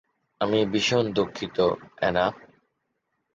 [0.41, 1.57] আমি ভীষণ দুঃখিত,
[1.97, 2.25] অ্যানা।